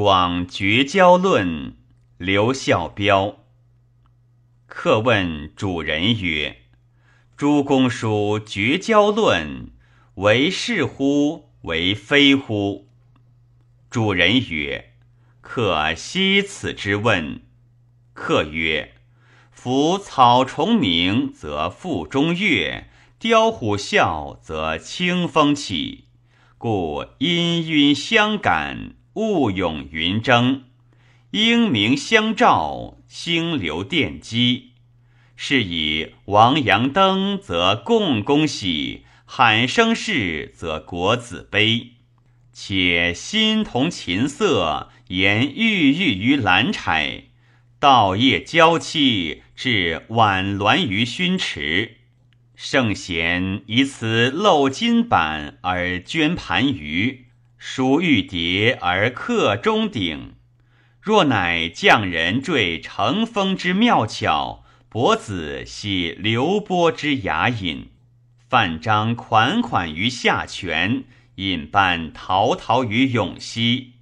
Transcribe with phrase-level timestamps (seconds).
[0.00, 1.74] 广绝交论，
[2.18, 3.38] 刘孝标。
[4.68, 6.58] 客问主人曰
[7.36, 9.72] ：“诸公书绝交论，
[10.14, 11.50] 为是乎？
[11.62, 12.86] 为非乎？”
[13.90, 14.92] 主人曰
[15.42, 17.42] ：“客惜此之问。”
[18.14, 18.94] 客曰
[19.50, 22.84] ：“夫草虫鸣，则腹中悦；
[23.18, 26.04] 雕虎啸，则清风起。
[26.56, 30.62] 故氤氲相感。”物涌云蒸，
[31.32, 34.74] 英明相照，星流电击。
[35.34, 41.94] 是以王阳登，则共工喜；喊声事，则国子悲。
[42.52, 47.24] 且心同琴瑟，言郁郁于兰柴；
[47.80, 51.96] 道业交期，至晚鸾于熏池。
[52.54, 57.24] 圣贤以此镂金板而捐盘盂。
[57.58, 60.34] 书玉蝶而刻钟鼎，
[61.00, 67.88] 若乃匠人缀乘风之妙巧，伯子系流波之雅隐，
[68.48, 71.02] 范章款款于下泉，
[71.34, 73.94] 引伴滔滔于永溪。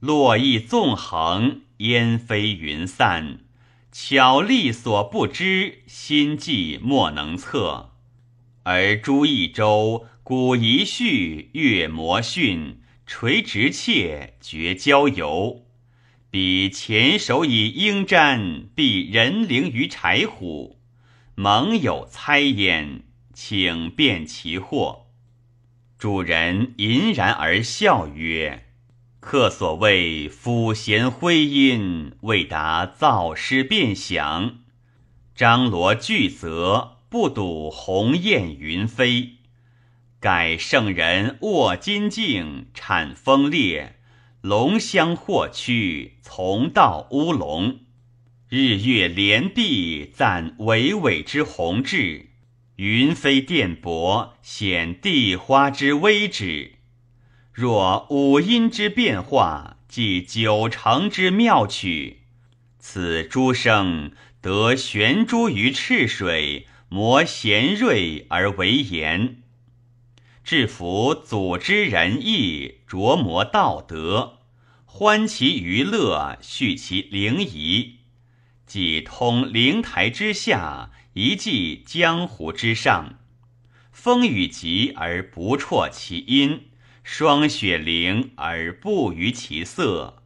[0.00, 3.38] 络绎纵横，烟飞云散，
[3.90, 7.92] 巧力所不知，心计莫能测。
[8.64, 10.06] 而朱一舟。
[10.28, 15.62] 古遗序，阅魔训，垂直切，绝交游。
[16.30, 20.82] 彼前手以鹰瞻，避人灵于柴虎。
[21.34, 25.04] 盟有猜焉，请辨其惑。
[25.98, 28.66] 主人吟然而笑曰
[29.20, 34.58] ：“客所谓抚弦徽音，未达造诗变响。
[35.34, 39.36] 张罗巨泽，不睹鸿雁云飞。”
[40.20, 43.92] 改圣人卧金镜，产风烈；
[44.40, 47.78] 龙香或趋，从道乌龙。
[48.48, 52.30] 日月连璧，赞巍巍之宏志；
[52.74, 56.72] 云飞电薄，显地花之微止。
[57.52, 62.22] 若五音之变化，即九成之妙曲。
[62.80, 69.42] 此诸生得悬珠于赤水，磨弦锐而为言。
[70.48, 74.38] 制服组织仁义，琢磨道德，
[74.86, 77.96] 欢其娱乐，叙其灵仪，
[78.64, 83.18] 即通灵台之下，一记江湖之上。
[83.92, 86.68] 风雨急而不辍其音，
[87.02, 90.22] 霜雪凌而不逾其色，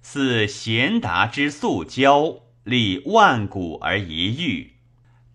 [0.00, 4.74] 似贤达之素交，立万古而一遇。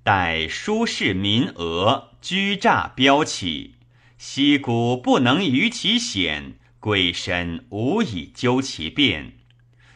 [0.01, 3.75] 待舒适民额，居诈标起。
[4.19, 9.37] 溪谷不能逾其险，鬼神无以究其变。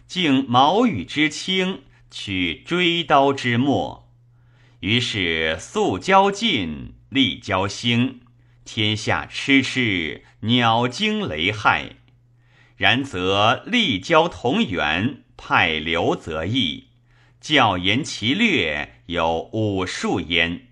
[0.07, 4.09] 竟毛羽之轻，取锥刀之末。
[4.79, 8.22] 于是素交尽，力交兴，
[8.63, 11.89] 天下痴痴，鸟惊雷骇。
[12.78, 16.85] 然则力交同源，派流则易。
[17.41, 20.69] 教言其略，有武术焉。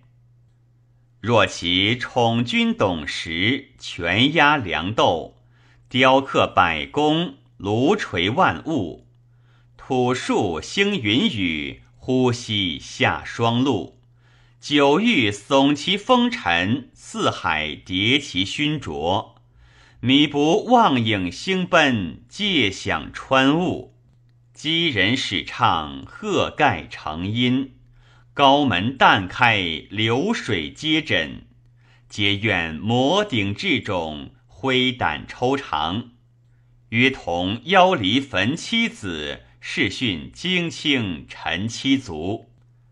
[1.22, 5.36] 若其宠君懂时，权压良斗，
[5.88, 9.06] 雕刻百工，炉锤万物，
[9.78, 14.00] 土树兴云雨，呼吸下霜露，
[14.59, 19.36] 九域耸其风尘，四海叠其熏灼，
[20.00, 23.94] 米不望影星奔，借响穿雾，
[24.56, 27.76] 击人始唱，鹤盖成音。
[28.34, 29.58] 高门淡开，
[29.90, 31.47] 流水接枕，
[32.08, 36.12] 皆愿摩顶至踵，挥胆抽肠。
[36.90, 42.50] 约同腰离焚妻子，视训精清陈妻族。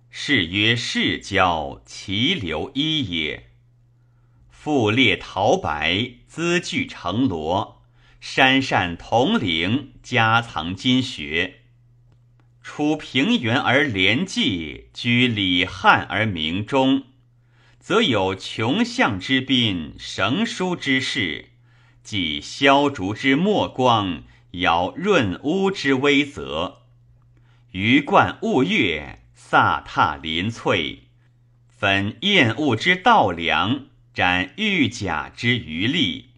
[0.10, 3.52] 是曰世交，其流一也。
[4.50, 7.82] 复列桃白，资具成罗；
[8.20, 11.59] 山善铜铃，家藏金学。
[12.62, 17.04] 处平原而连济，居李汉而明中，
[17.80, 21.50] 则有穷相之宾，绳书之士，
[22.04, 26.84] 即萧竹之墨光，摇润屋之微泽，
[27.72, 31.04] 鱼贯物月，飒沓林翠，
[31.68, 36.30] 分厌恶之道良，展玉甲之余力，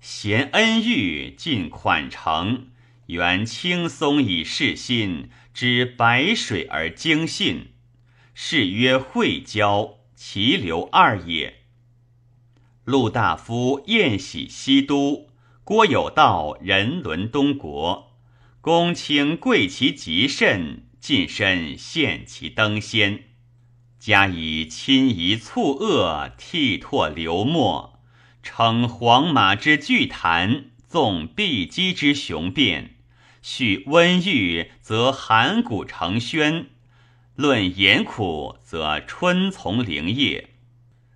[0.00, 2.68] 衔恩玉，尽款成，
[3.06, 5.30] 原轻松以示心。
[5.54, 7.68] 知白水而精信，
[8.34, 11.62] 是曰会交，其流二也。
[12.84, 15.30] 陆大夫宴喜西都，
[15.64, 18.18] 郭有道人伦东国，
[18.60, 23.24] 公卿贵其极甚，近身献其登仙。
[23.98, 27.98] 加以亲夷促恶，涕唾流沫，
[28.42, 32.95] 称黄马之巨谈，纵碧鸡之雄辩。
[33.48, 36.64] 叙温郁，则函谷成轩；
[37.36, 40.48] 论严苦，则春从灵叶。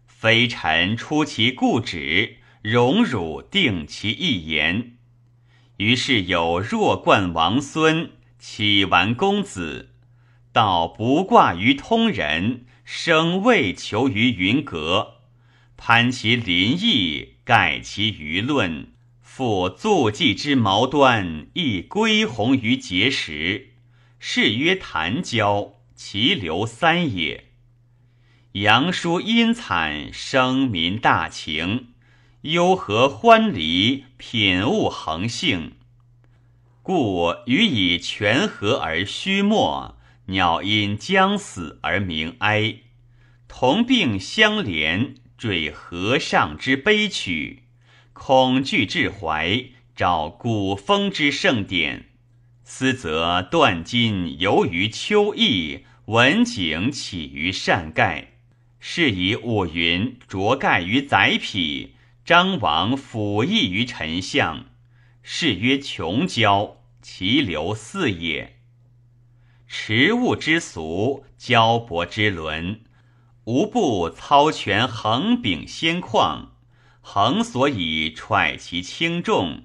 [0.06, 4.92] 非臣出其故旨，荣辱定其一言。
[5.78, 9.90] 于是有弱冠王孙，启完公子，
[10.52, 15.14] 道不挂于通人，生未求于云阁，
[15.76, 18.92] 攀其林邑，盖其舆论。
[19.32, 23.74] 复坐骑之矛端，亦归鸿于碣石。
[24.18, 27.44] 是曰谈交，其流三也。
[28.54, 31.90] 杨叔阴惨，生民大情，
[32.40, 35.76] 忧和欢离，品物恒性。
[36.82, 39.96] 故予以泉河而虚没，
[40.26, 42.78] 鸟因将死而鸣哀。
[43.46, 47.62] 同病相怜，坠河上之悲曲。
[48.22, 49.64] 恐惧至怀，
[49.96, 52.11] 找古风之盛典。
[52.62, 58.32] 思则断金游于秋意，文景起于善盖。
[58.78, 64.66] 是以五云着盖于载匹，张王辅翼于丞相。
[65.23, 68.58] 是曰穷交，其流四也。
[69.66, 72.82] 持物之俗，交伯之伦，
[73.44, 76.49] 无不操权横柄先旷。
[77.00, 79.62] 恒所以揣其轻重，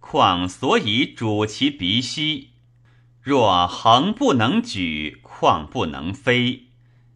[0.00, 2.50] 况所以主其鼻息。
[3.22, 6.64] 若恒不能举，况不能飞。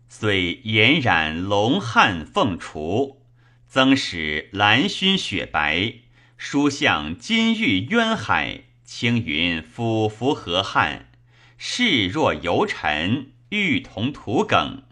[0.09, 3.23] 虽颜染龙汉凤雏，
[3.67, 5.95] 增使蓝熏雪白，
[6.37, 11.11] 书向金玉渊海，青云俯伏河汉。
[11.57, 14.83] 视若游尘，欲同土梗，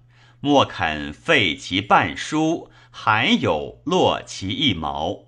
[0.41, 2.71] 莫肯废其半书。
[2.94, 5.25] 还有落其一毛，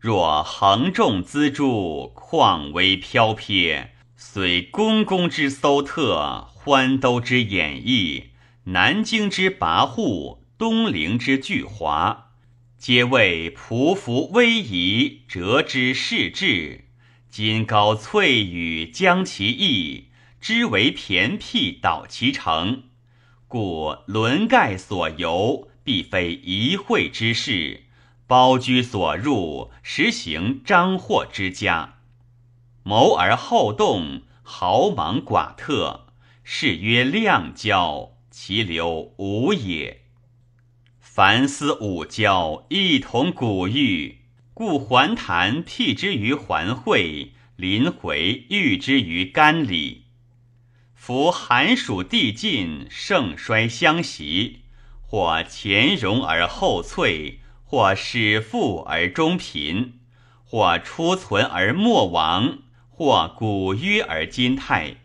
[0.00, 3.94] 若横重资诸，况为飘撇。
[4.16, 8.24] 虽公公之搜特，欢都之演绎，
[8.64, 12.32] 南京之跋扈，东陵之巨华，
[12.76, 16.86] 皆为匍匐威仪，折之势至。
[17.30, 20.08] 今高翠羽将其翼，
[20.40, 22.82] 知为骈辟导其成，
[23.46, 25.68] 故轮盖所由。
[25.84, 27.84] 必非一会之事，
[28.26, 31.98] 包居所入，实行张获之家。
[32.82, 36.06] 谋而后动，豪莽寡特，
[36.42, 40.02] 是曰量交，其流无也。
[41.00, 44.18] 凡思五交，一同古玉，
[44.54, 50.04] 故还谈辟之于环会，临回喻之于甘里。
[50.94, 54.60] 夫寒暑地尽，盛衰相袭。
[55.12, 60.00] 或前荣而后脆，或始富而终贫，
[60.42, 64.96] 或初存而末亡，或古约而今泰，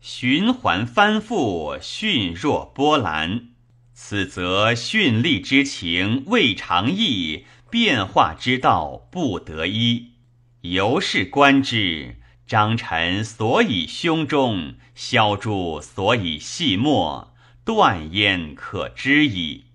[0.00, 3.50] 循环翻复，迅若波澜。
[3.94, 10.14] 此则训利之情未尝易，变化之道不得一。
[10.62, 12.16] 由是观之，
[12.48, 17.31] 张臣所以胸中，萧诸所以细末。
[17.64, 19.66] 断焉可知矣，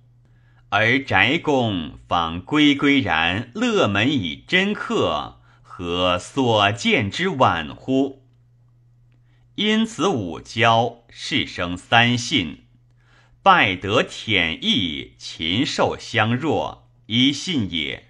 [0.67, 8.23] 而宅公方归归然，乐门以真客，何所见之晚乎？
[9.55, 12.65] 因此五交，是生三信：
[13.41, 18.03] 拜得舔义，禽兽相若，一信也；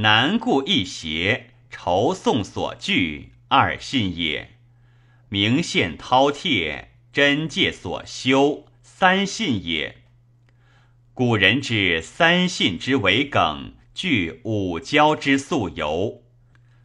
[0.00, 4.48] 难故一邪，筹送所惧，二信也；
[5.28, 8.67] 明献饕餮，真戒所修。
[9.00, 9.98] 三信也。
[11.14, 16.24] 古人之三信之为梗，具五交之素由。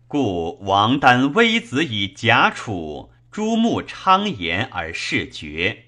[0.08, 5.86] 故王丹微子以贾楚，朱穆昌言而示绝，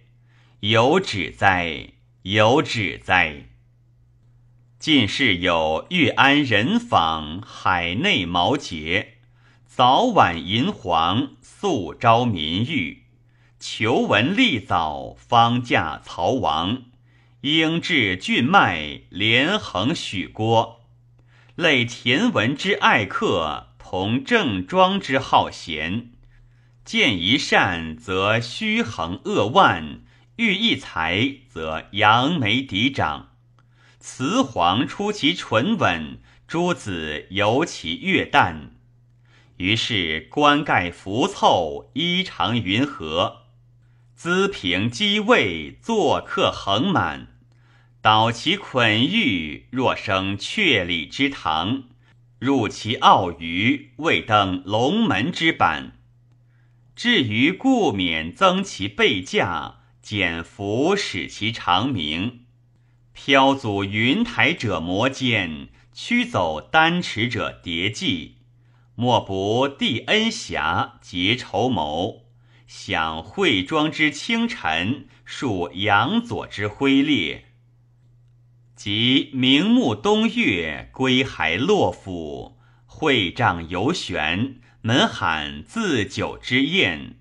[0.61, 1.89] 有止哉！
[2.23, 3.43] 有止哉！
[4.79, 9.19] 近世有玉安人访，海内毛节，
[9.67, 13.04] 早晚银黄，素招民欲。
[13.59, 16.83] 求闻立早，方驾曹王；
[17.41, 20.81] 应至郡迈，连横许郭。
[21.55, 26.11] 类田文之爱客，同郑庄之好贤。
[26.83, 30.01] 见一善，则虚横扼腕；
[30.35, 33.29] 遇一才，则扬眉抵掌。
[33.99, 38.69] 雌黄出其唇吻，诸子由其月旦。
[39.57, 43.44] 于是冠盖浮凑，衣裳云和。
[44.15, 47.35] 资平机位，作客横满。
[48.01, 51.83] 导其捆玉，若生阙里之堂；
[52.39, 55.99] 入其奥舆，未登龙门之板。
[56.95, 62.45] 至于故免增其备价，减服使其长鸣。
[63.11, 68.37] 飘阻云台者摩肩，驱走丹池者叠骑。
[68.95, 72.24] 莫不帝恩遐，结筹谋。
[72.67, 77.45] 享惠庄之清晨，数杨左之辉烈。
[78.75, 87.15] 即明目东岳，归还洛府，会帐游悬，门罕自酒之宴，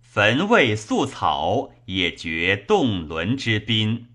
[0.00, 4.08] 坟位素草，也觉动轮之滨。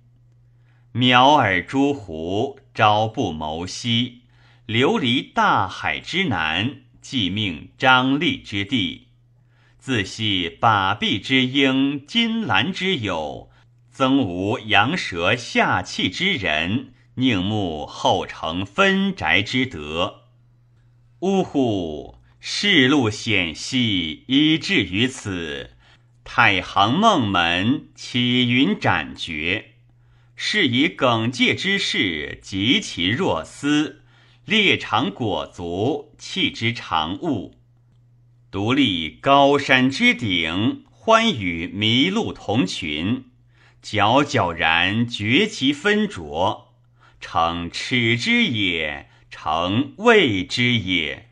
[0.92, 4.24] 苗耳诸胡，朝不谋夕，
[4.66, 9.08] 流离大海之南，即命张力之地。
[9.82, 13.50] 自系把臂之鹰，金兰之友。
[13.92, 20.26] 曾无羊舌下气之人，宁慕后承分宅之德。
[21.22, 22.20] 呜呼！
[22.40, 25.72] 世路险兮，以至于此。
[26.24, 29.72] 太行梦门，起云斩绝？
[30.36, 34.02] 是以耿介之士，及其若斯；
[34.46, 37.58] 列长裹足，弃之长物。
[38.52, 43.24] 独立高山之顶，欢与麋鹿同群。
[43.82, 46.74] 皎皎然绝其分浊，
[47.22, 51.31] 诚耻之也，成畏之也。